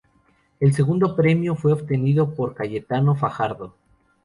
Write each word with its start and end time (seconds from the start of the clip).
El 0.59 0.73
segundo 0.73 1.15
premio 1.15 1.55
fue 1.55 1.73
obtenido 1.73 2.33
por 2.33 2.55
Cayetano 2.55 3.15
Fajardo. 3.15 3.75